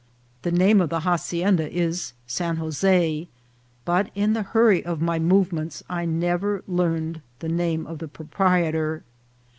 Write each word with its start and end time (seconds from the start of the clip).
The 0.41 0.51
name 0.51 0.81
of 0.81 0.89
the 0.89 1.01
hacienda 1.01 1.71
is 1.71 2.13
San 2.25 2.55
Jose, 2.57 3.27
but 3.85 4.09
in 4.15 4.33
the 4.33 4.41
hurry 4.41 4.83
of 4.83 4.99
my 4.99 5.19
movements 5.19 5.83
I 5.91 6.05
never 6.05 6.63
learned 6.67 7.21
the 7.37 7.49
name 7.49 7.85
of 7.85 7.99
the 7.99 8.07
proprietor. 8.07 9.03